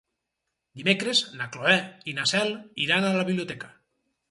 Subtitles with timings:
[0.79, 1.77] Dimecres na Cloè
[2.13, 2.51] i na Cel
[2.87, 3.73] iran a la biblioteca.